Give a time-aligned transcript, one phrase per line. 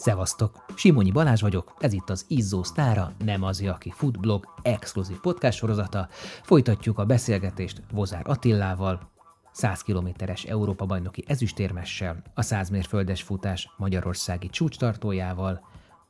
[0.00, 0.64] Szevasztok!
[0.74, 6.08] Simonyi Balázs vagyok, ez itt az Izzó Sztára, nem az, aki foodblog exkluzív podcast sorozata.
[6.42, 9.10] Folytatjuk a beszélgetést Vozár Attillával,
[9.52, 15.66] 100 kilométeres Európa bajnoki ezüstérmessel, a 100 mérföldes futás magyarországi csúcstartójával,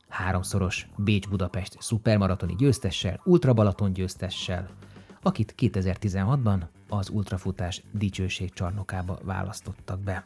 [0.09, 4.69] háromszoros Bécs-Budapest szupermaratoni győztessel, ultrabalaton győztessel,
[5.21, 10.25] akit 2016-ban az ultrafutás dicsőség csarnokába választottak be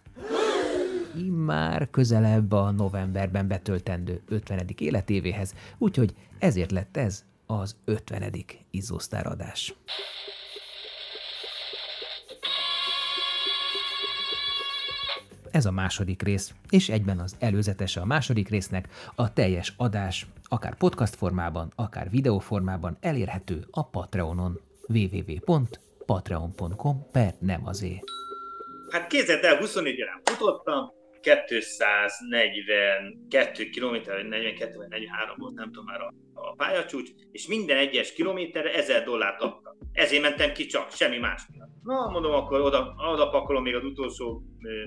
[1.18, 4.66] immár közelebb a novemberben betöltendő 50.
[4.78, 8.34] életévéhez, úgyhogy ezért lett ez az 50.
[8.72, 9.76] izzósztáradás.
[15.52, 20.78] Ez a második rész, és egyben az előzetese a második résznek, a teljes adás, akár
[20.78, 28.00] podcast formában, akár videó formában elérhető a Patreonon www.patreon.com per nem azé.
[28.90, 30.92] Hát kézzed el, 24 órán futottam,
[31.26, 37.78] 242 km, vagy 42 vagy 43 volt, nem tudom már a, a pályacsúcs, és minden
[37.78, 39.78] egyes kilométerre 1000 dollárt adtam.
[39.92, 41.42] Ezért mentem ki csak, semmi más.
[41.84, 44.42] Na, mondom, akkor oda, oda pakolom még az utolsó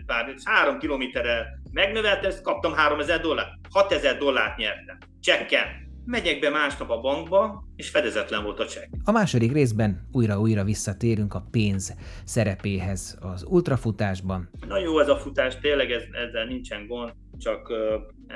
[0.06, 3.50] pár, három kilométerre megnövelt, ezt kaptam 3000 dollárt.
[3.70, 4.98] 6000 dollárt nyertem.
[5.20, 8.92] Csekken megyek be másnap a bankba, és fedezetlen volt a csekk.
[9.04, 14.50] A második részben újra-újra visszatérünk a pénz szerepéhez az ultrafutásban.
[14.68, 17.72] Na jó ez a futás, tényleg ez, ezzel nincsen gond, csak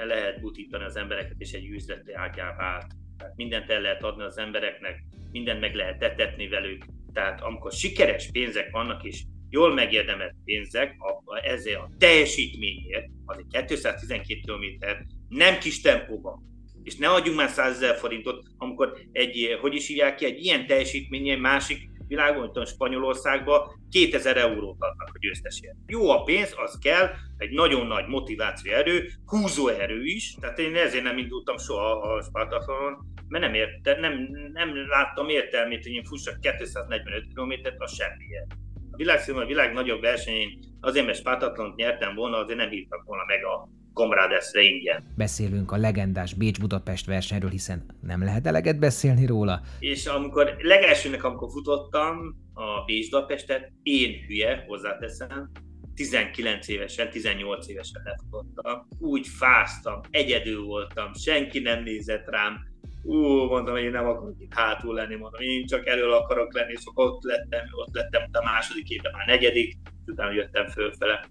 [0.06, 2.86] lehet butítani az embereket, és egy üzleti ágá vált.
[3.18, 6.84] Tehát mindent el lehet adni az embereknek, mindent meg lehet etetni velük.
[7.12, 13.66] Tehát amikor sikeres pénzek vannak, és jól megérdemelt pénzek, a, ezért a teljesítményért, az egy
[13.66, 14.86] 212 km,
[15.28, 16.51] nem kis tempóban,
[16.82, 20.66] és ne adjunk már 100 ezer forintot, amikor egy, hogy is hívják ki, egy ilyen
[20.66, 25.76] teljesítmény, egy másik világon, mint Spanyolországban 2000 eurót adnak a győztesért.
[25.86, 30.76] Jó a pénz, az kell, egy nagyon nagy motiváció erő, húzó erő is, tehát én
[30.76, 32.96] ezért nem indultam soha a Spartatlonon,
[33.28, 34.12] mert nem, érte, nem,
[34.52, 38.52] nem láttam értelmét, hogy én fussak 245 km-t, az semmiért.
[38.90, 43.24] A világszínűen a világ nagyobb versenyén azért, mert Spartatlont nyertem volna, azért nem hívtak volna
[43.26, 45.02] meg a Komrádeszre ingyen.
[45.16, 49.60] Beszélünk a legendás Bécs-Budapest versenyről, hiszen nem lehet eleget beszélni róla.
[49.78, 55.50] És amikor legelsőnek, amikor futottam a Bécs-Budapestet, én hülye, hozzáteszem,
[55.94, 58.86] 19 évesen, 18 évesen lefutottam.
[58.98, 62.70] Úgy fáztam, egyedül voltam, senki nem nézett rám.
[63.02, 66.72] Ú, mondtam, hogy én nem akarok itt hátul lenni, mondom, én csak elől akarok lenni,
[66.72, 69.76] és ott lettem, ott lettem, a második évben már negyedik,
[70.06, 71.26] utána jöttem fölfele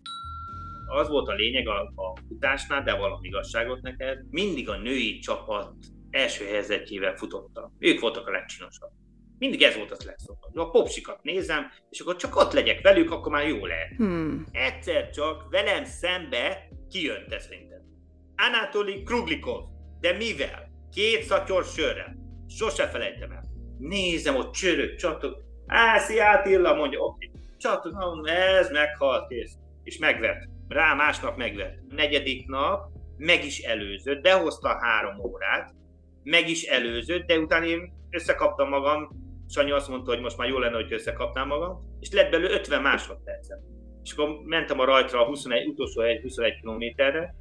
[0.91, 5.73] az volt a lényeg a, a futásnál, de valami igazságot neked, mindig a női csapat
[6.09, 7.75] első helyzetjével futottam.
[7.79, 8.91] Ők voltak a legcsinosabb.
[9.37, 10.55] Mindig ez volt az legszokott.
[10.55, 13.95] A popsikat nézem, és akkor csak ott legyek velük, akkor már jó lehet.
[13.95, 14.45] Hmm.
[14.51, 17.79] Egyszer csak velem szembe kijött ez szerintem.
[18.35, 19.63] Anatoly Kruglikov.
[19.99, 20.69] De mivel?
[20.91, 22.15] Két szatyor sörrel.
[22.47, 23.43] Sose felejtem el.
[23.77, 25.37] Nézem, ott csörök, csatok.
[25.67, 27.27] Á, szia Attila, mondja, oké.
[27.27, 27.41] Okay.
[27.57, 29.57] Csatok, ez meghalt, kész.
[29.83, 31.75] És megvert rá másnap megvett.
[31.89, 35.73] Negyedik nap meg is előzött, de hozta három órát,
[36.23, 39.09] meg is előzött, de utána én összekaptam magam,
[39.47, 42.81] Sanyi azt mondta, hogy most már jó lenne, hogy összekapnám magam, és lett belőle 50
[42.81, 43.59] másodpercet.
[44.03, 47.35] És akkor mentem a rajtra a 21, utolsó egy 21 kilométerre,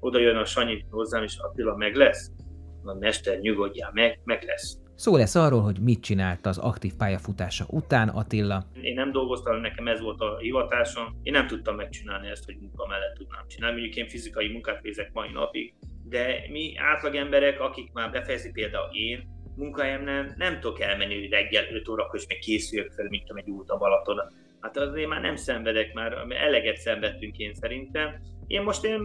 [0.00, 2.30] oda jön a Sanyi hozzám, és Attila meg lesz.
[2.82, 4.78] Na, mester, nyugodjál meg, meg lesz.
[5.00, 8.64] Szó lesz arról, hogy mit csinált az aktív pályafutása után Attila.
[8.80, 11.20] Én nem dolgoztam, nekem ez volt a hivatásom.
[11.22, 13.80] Én nem tudtam megcsinálni ezt, hogy munka mellett tudnám csinálni.
[13.80, 15.74] Mondjuk én fizikai munkát végzek mai napig,
[16.04, 21.64] de mi átlag emberek, akik már befejezik például én, munkahelyemnél nem tudok elmenni hogy reggel
[21.72, 24.18] 5 órakor, és meg készüljök fel, mint egy út a Balaton.
[24.60, 28.20] Hát azért már nem szenvedek, már eleget szenvedtünk én szerintem.
[28.46, 29.00] Én most én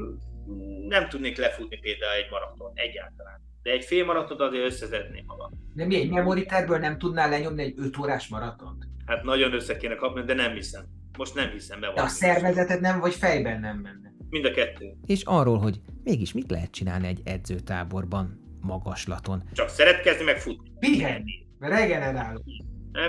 [0.88, 5.52] nem tudnék lefutni például egy maraton egyáltalán de egy fél maraton azért összezedném magam.
[5.76, 8.84] De mi egy memoriterből nem tudnál lenyomni egy 5 órás maratont?
[9.06, 10.84] Hát nagyon össze kéne kapni, de nem hiszem.
[11.18, 11.92] Most nem hiszem be.
[11.96, 14.14] De a szervezeted nem, vagy fejben nem menne?
[14.30, 14.94] Mind a kettő.
[15.06, 19.44] És arról, hogy mégis mit lehet csinálni egy edzőtáborban, magaslaton.
[19.54, 20.72] Csak szeretkezni, meg futni.
[20.80, 22.42] Pihenni, regenerálni.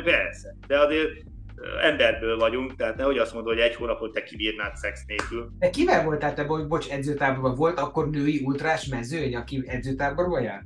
[0.05, 1.11] Persze, de azért
[1.83, 5.51] emberből vagyunk, tehát nehogy azt mondod, hogy egy hónapot te kibírnád szex nélkül.
[5.59, 7.55] De kivel voltál te, bo- bocs, edzőtáborban?
[7.55, 10.63] Volt akkor női ultrás mezőny, aki edzőtáborban jár?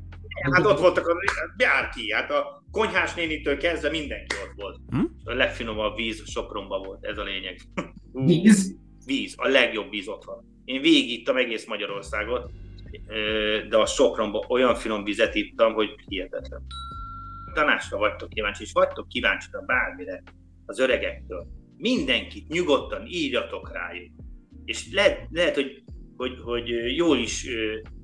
[0.53, 1.15] Hát ott voltak a
[1.57, 4.79] bárki, hát a konyhás nénitől kezdve mindenki ott volt.
[4.91, 5.05] Hm?
[5.25, 7.61] A legfinomabb víz Sopronban volt, ez a lényeg.
[8.13, 8.79] Víz?
[9.07, 10.63] Víz, a legjobb víz ott van.
[10.65, 12.51] Én végigittam egész Magyarországot,
[13.69, 16.63] de a Sopronban olyan finom vizet ittam, hogy hihetetlen.
[17.55, 20.23] Tanásra vagytok kíváncsi, és vagytok kíváncsi bármire,
[20.67, 21.47] az öregektől.
[21.77, 24.13] Mindenkit nyugodtan írjatok rájuk.
[24.65, 25.83] És lehet, lehet hogy,
[26.17, 27.47] hogy, hogy jól is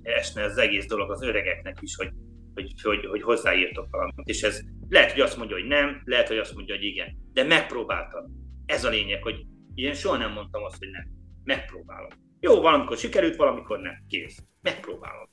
[0.06, 2.10] esne az egész dolog az öregeknek is, hogy,
[2.54, 4.14] hogy, hogy, hogy hozzáírtok valamit.
[4.28, 7.16] És ez lehet, hogy azt mondja, hogy nem, lehet, hogy azt mondja, hogy igen.
[7.32, 8.24] De megpróbáltam.
[8.66, 11.06] Ez a lényeg, hogy én soha nem mondtam azt, hogy nem.
[11.44, 12.10] Megpróbálom.
[12.40, 14.04] Jó, valamikor sikerült, valamikor nem.
[14.08, 14.42] Kész.
[14.62, 15.28] Megpróbálom.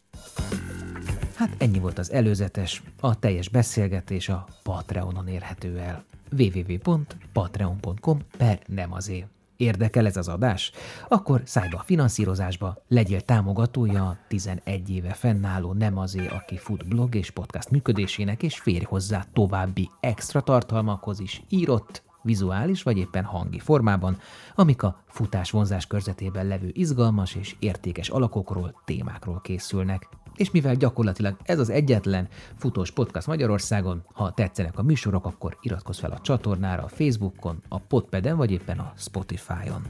[1.36, 6.06] Hát ennyi volt az előzetes, a teljes beszélgetés a Patreonon érhető el.
[6.38, 9.28] www.patreon.com per nem azért.
[9.64, 10.72] Érdekel ez az adás?
[11.08, 16.88] Akkor szállj be a finanszírozásba, legyél támogatója a 11 éve fennálló Nem azé, aki fut
[16.88, 23.24] blog és podcast működésének, és férj hozzá további extra tartalmakhoz is írott, vizuális vagy éppen
[23.24, 24.18] hangi formában,
[24.56, 30.10] amik a futás vonzás körzetében levő izgalmas és értékes alakokról, témákról készülnek.
[30.36, 32.28] És mivel gyakorlatilag ez az egyetlen
[32.58, 37.80] futós podcast Magyarországon, ha tetszenek a műsorok, akkor iratkozz fel a csatornára a Facebookon, a
[37.80, 39.86] Podpeden vagy éppen a Spotify-on.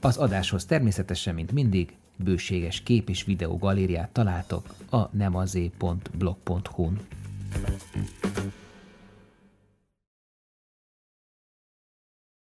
[0.00, 7.00] Az adáshoz természetesen, mint mindig, bőséges kép és videó galériát találtok a nemazé.blog.hu-n.